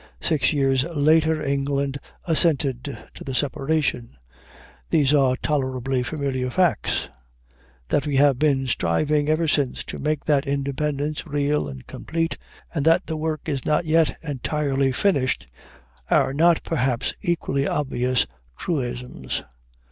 [0.19, 4.17] Six years later, England assented to the separation.
[4.89, 7.09] These are tolerably familiar facts.
[7.89, 12.35] That we have been striving ever since to make that independence real and complete,
[12.73, 15.45] and that the work is not yet entirely finished,
[16.09, 18.25] are not, perhaps, equally obvious
[18.57, 19.43] truisms.